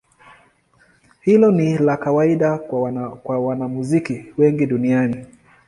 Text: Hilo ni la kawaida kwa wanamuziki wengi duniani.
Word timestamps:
Hilo 1.21 1.51
ni 1.51 1.77
la 1.77 1.97
kawaida 1.97 2.57
kwa 3.23 3.39
wanamuziki 3.39 4.25
wengi 4.37 4.65
duniani. 4.65 5.25